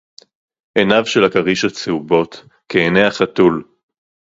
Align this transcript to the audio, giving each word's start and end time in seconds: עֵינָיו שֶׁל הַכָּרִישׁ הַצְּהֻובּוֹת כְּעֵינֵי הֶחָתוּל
עֵינָיו 0.77 1.05
שֶׁל 1.05 1.23
הַכָּרִישׁ 1.25 1.65
הַצְּהֻובּוֹת 1.65 2.45
כְּעֵינֵי 2.69 3.01
הֶחָתוּל 3.05 3.63